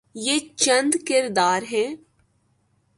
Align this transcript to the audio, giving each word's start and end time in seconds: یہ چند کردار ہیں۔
یہ 0.15 0.39
چند 0.55 0.93
کردار 1.07 1.61
ہیں۔ 1.71 1.95